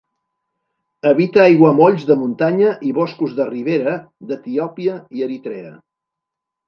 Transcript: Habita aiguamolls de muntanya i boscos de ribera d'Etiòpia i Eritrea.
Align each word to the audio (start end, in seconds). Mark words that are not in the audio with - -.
Habita 1.09 1.43
aiguamolls 1.43 2.07
de 2.11 2.17
muntanya 2.23 2.71
i 2.91 2.95
boscos 3.01 3.35
de 3.41 3.47
ribera 3.53 3.95
d'Etiòpia 4.33 4.97
i 5.21 5.27
Eritrea. 5.27 5.75